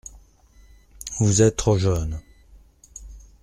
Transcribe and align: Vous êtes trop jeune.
Vous 1.19 1.43
êtes 1.43 1.57
trop 1.57 1.77
jeune. 1.77 2.19